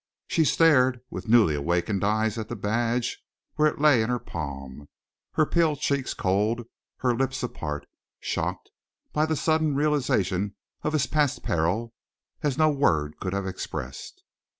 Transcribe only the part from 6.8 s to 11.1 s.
her lips apart, shocked by the sudden realization of his